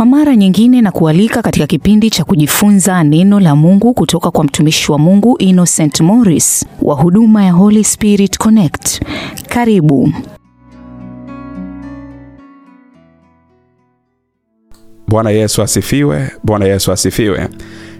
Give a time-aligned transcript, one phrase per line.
[0.00, 4.92] Kwa mara nyingine na kualika katika kipindi cha kujifunza neno la Mungu kutoka kwa mtumishi
[4.92, 9.02] wa Mungu Innocent Morris wa huduma ya Holy Spirit Connect.
[9.48, 10.12] Karibu.
[15.08, 16.30] Bwana Yesu asifiwe.
[16.44, 17.48] Bwana Yesu asifiwe.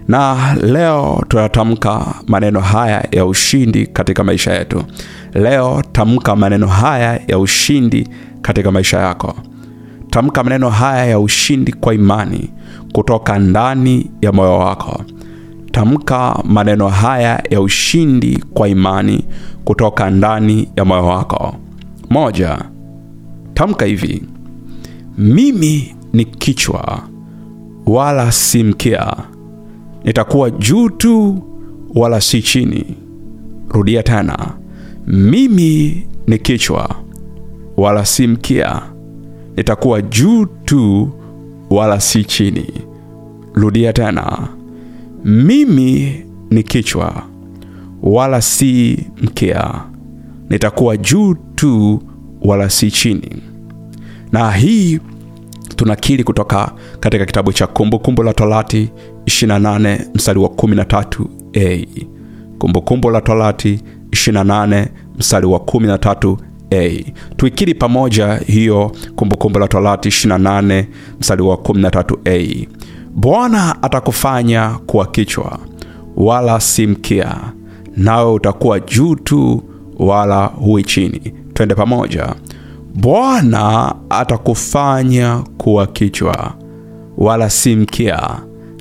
[0.07, 4.83] Na leo tunatamka maneno haya ya ushindi katika maisha yetu.
[5.33, 8.07] Leo tamka maneno haya ya ushindi
[8.41, 9.35] katika maisha yako.
[10.11, 12.49] Tamka maneno haya ya ushindi kwa imani
[12.93, 15.01] kutoka ndani ya moyo wako.
[15.71, 19.25] Tamka maneno haya ya ushindi kwa imani
[19.65, 21.55] kutoka ndani ya moyo wako.
[22.09, 22.65] Moja,
[23.53, 24.23] tamka hivi:
[25.17, 27.03] mimi ni kichwa
[27.85, 29.13] wala si mkia,
[30.03, 31.43] nitakuwa juu tu
[31.95, 32.85] wala si chini.
[33.69, 34.37] Rudia tena,
[35.07, 36.95] mimi ni kichwa
[37.77, 38.81] wala si mkia,
[39.57, 41.09] nitakuwa juu tu
[41.69, 42.65] wala si chini.
[43.53, 44.47] Rudia tena,
[45.25, 47.23] mimi ni kichwa
[48.03, 49.73] wala si mkia,
[50.49, 52.01] nitakuwa juu tu
[52.41, 53.31] wala si chini.
[54.31, 54.99] Na hii
[55.75, 58.89] tunakiri kutoka katika kitabu cha Kumbukumbu la Torati
[59.25, 61.87] 28 mstari wa 13a.
[62.59, 65.59] Kumbukumbu la Torati 28 mstari wa
[66.71, 67.05] 13a.
[67.37, 70.85] Tuikiri pamoja hiyo Kumbukumbu la Torati 28
[71.19, 72.67] mstari wa 13a.
[73.15, 75.59] Bwana atakufanya kuwa kichwa
[76.17, 77.35] wala si mkia,
[77.97, 79.63] nawe utakuwa juu tu
[79.99, 81.33] wala hui chini.
[81.53, 82.35] Twende pamoja.
[82.95, 86.53] Bwana atakufanya kuwa kichwa
[87.17, 88.29] wala si mkia,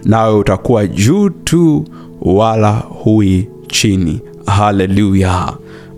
[0.04, 1.84] nawe utakuwa juu tu
[2.22, 4.20] wala hui chini.
[4.46, 5.52] Haleluya!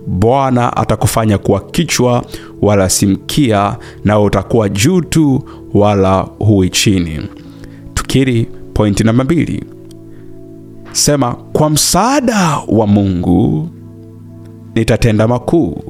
[0.07, 2.25] Bwana atakufanya kuwa kichwa
[2.61, 7.19] wala si mkia, nawe utakuwa juu tu wala hui chini.
[7.93, 9.63] Tukiri pointi namba mbili.
[10.91, 13.69] Sema, kwa msaada wa Mungu
[14.75, 15.83] nitatenda makuu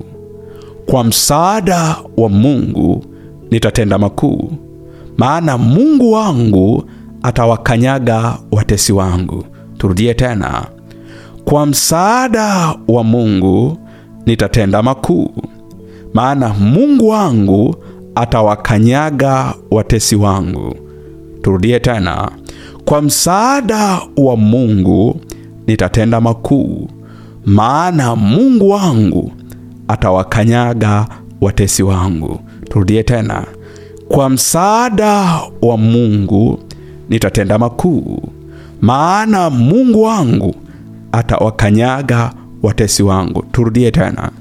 [0.85, 3.06] kwa msaada wa Mungu
[3.52, 4.52] nitatenda makuu,
[5.18, 6.84] maana Mungu wangu
[7.23, 9.44] atawakanyaga watesi wangu.
[9.78, 10.66] Turudie tena,
[11.46, 13.78] kwa msaada wa Mungu
[14.25, 15.29] nitatenda makuu,
[16.13, 17.75] maana Mungu wangu
[18.16, 20.75] atawakanyaga watesi wangu.
[21.41, 22.31] Turudie tena,
[22.85, 25.19] kwa msaada wa Mungu
[25.67, 26.88] nitatenda makuu,
[27.45, 29.31] maana Mungu wangu
[29.88, 31.07] atawakanyaga
[31.41, 32.40] watesi wangu.
[32.69, 33.44] Turudie tena,
[34.07, 36.59] kwa msaada wa Mungu
[37.09, 38.22] nitatenda makuu,
[38.81, 40.55] maana Mungu wangu
[41.11, 43.46] atawakanyaga watesi wangu.
[43.51, 44.31] Turudie tena,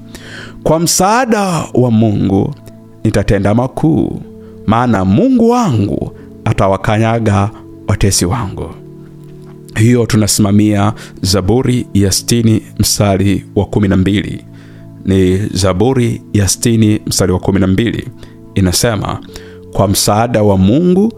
[0.63, 2.55] kwa msaada wa Mungu
[3.03, 4.21] nitatenda makuu,
[4.65, 6.11] maana Mungu wangu
[6.45, 7.49] atawakanyaga
[7.87, 8.69] watesi wangu.
[9.75, 14.45] Hiyo tunasimamia Zaburi ya sitini mstari wa kumi na mbili
[15.05, 18.07] ni Zaburi ya sitini mstari wa kumi na mbili
[18.55, 19.19] inasema,
[19.73, 21.13] kwa msaada wa Mungu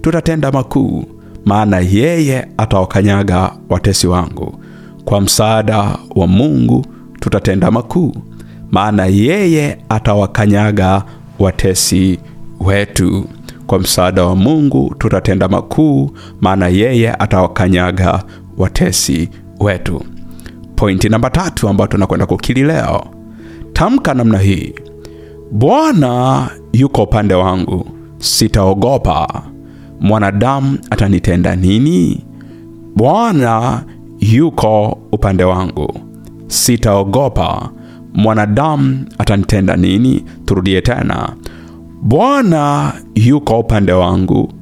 [0.00, 1.04] tutatenda makuu,
[1.44, 4.59] maana yeye atawakanyaga watesi wangu.
[5.10, 6.86] Kwa msaada wa Mungu
[7.20, 8.12] tutatenda makuu,
[8.70, 11.02] maana yeye atawakanyaga
[11.38, 12.18] watesi
[12.60, 13.24] wetu.
[13.66, 16.10] Kwa msaada wa Mungu tutatenda makuu,
[16.40, 18.22] maana yeye atawakanyaga
[18.58, 19.28] watesi
[19.60, 20.02] wetu.
[20.76, 23.04] Pointi namba tatu ambayo tunakwenda kukili leo
[23.72, 24.74] Tamka namna hii:
[25.52, 27.86] Bwana yuko upande wangu,
[28.18, 29.42] sitaogopa.
[30.00, 32.24] Mwanadamu atanitenda nini?
[32.96, 33.82] Bwana
[34.20, 36.00] yuko upande wangu,
[36.46, 37.70] sitaogopa.
[38.14, 40.24] Mwanadamu atanitenda nini?
[40.44, 41.32] Turudie tena:
[42.02, 44.52] Bwana yuko upande wangu,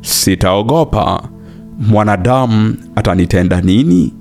[0.00, 1.22] sitaogopa.
[1.78, 4.12] Mwanadamu atanitenda nini?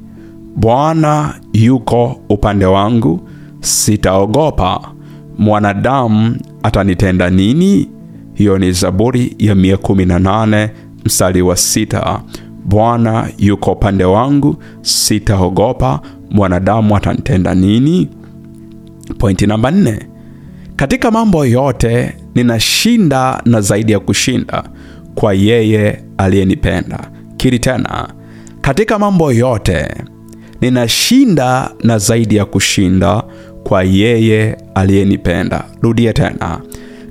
[0.55, 3.29] Bwana yuko upande wangu
[3.59, 4.81] sitaogopa.
[5.38, 7.89] Mwanadamu atanitenda nini?
[8.33, 10.69] Hiyo ni Zaburi ya 118
[11.05, 12.21] mstari wa sita.
[12.67, 16.01] Bwana yuko upande wangu, sitaogopa.
[16.31, 18.09] Mwanadamu atanitenda nini?
[19.17, 20.07] Pointi namba nne.
[20.75, 24.63] Katika mambo yote ninashinda na zaidi ya kushinda
[25.15, 27.11] kwa yeye aliyenipenda.
[27.37, 28.07] Kiri tena,
[28.61, 29.87] katika mambo yote
[30.61, 33.23] ninashinda na zaidi ya kushinda
[33.63, 35.63] kwa yeye aliyenipenda.
[35.81, 36.61] Rudia tena,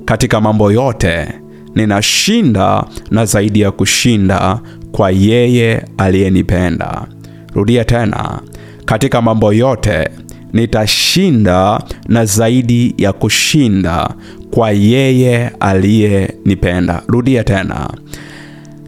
[0.05, 1.29] katika mambo yote
[1.75, 4.61] ninashinda na zaidi ya kushinda
[4.97, 7.07] kwa yeye aliyenipenda.
[7.55, 8.41] Rudia tena,
[8.85, 10.09] katika mambo yote
[10.53, 14.11] nitashinda na zaidi ya kushinda
[14.51, 17.03] kwa yeye aliyenipenda.
[17.09, 17.91] Rudia tena,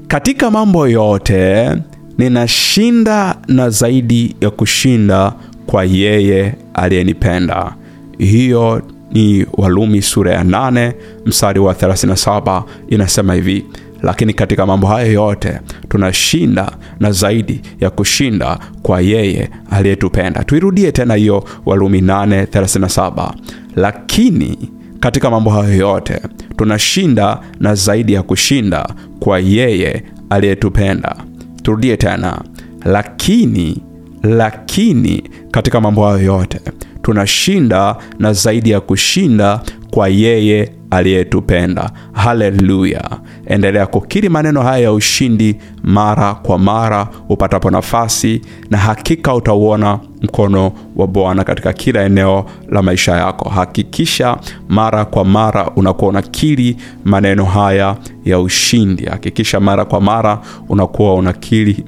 [0.07, 1.71] katika mambo yote
[2.19, 5.33] ninashinda na zaidi ya kushinda
[5.67, 7.75] kwa yeye aliyenipenda.
[8.19, 8.83] Hiyo
[9.13, 10.93] ni Walumi sura ya 8
[11.27, 13.65] mstari wa 37 inasema hivi:
[14.03, 20.45] lakini katika mambo hayo yote tunashinda na zaidi ya kushinda kwa yeye aliyetupenda.
[20.45, 23.33] Tuirudie tena hiyo Walumi 8:37,
[23.77, 24.59] lakini
[25.01, 26.21] katika mambo hayo yote
[26.57, 28.89] tunashinda na zaidi ya kushinda
[29.21, 31.17] kwa yeye aliyetupenda.
[31.63, 32.43] Turudie tena,
[32.85, 33.83] lakini
[34.23, 36.61] lakini katika mambo hayo yote
[37.03, 39.61] tunashinda na zaidi ya kushinda
[39.91, 41.91] kwa yeye aliyetupenda.
[42.13, 43.11] Haleluya!
[43.47, 48.41] Endelea kukiri maneno haya ya ushindi mara kwa mara upatapo nafasi,
[48.71, 53.49] na hakika utauona mkono wa Bwana katika kila eneo la maisha yako.
[53.49, 54.37] Hakikisha
[54.69, 59.05] mara kwa mara unakuwa unakiri maneno haya ya ushindi.
[59.05, 61.85] Hakikisha mara kwa mara unakuwa unakiri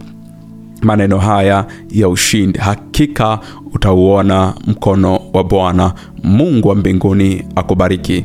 [0.82, 2.58] maneno haya ya ushindi.
[2.58, 3.38] Hakika
[3.74, 5.92] utauona mkono wa Bwana.
[6.24, 8.24] Mungu wa mbinguni akubariki.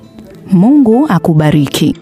[0.51, 1.95] Mungu akubariki.